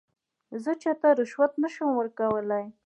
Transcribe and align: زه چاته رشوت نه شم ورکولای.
زه 0.63 0.71
چاته 0.81 1.09
رشوت 1.19 1.51
نه 1.61 1.69
شم 1.73 1.89
ورکولای. 1.95 2.65